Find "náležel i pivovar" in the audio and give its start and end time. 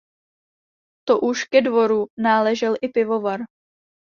2.17-3.39